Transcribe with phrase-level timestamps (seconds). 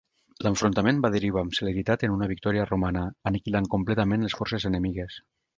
[0.45, 5.25] L'enfrontament va derivar amb celeritat en una victòria romana, aniquilant completament les forces enemigues.